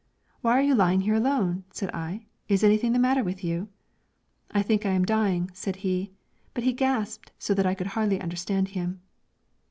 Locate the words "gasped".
6.73-7.31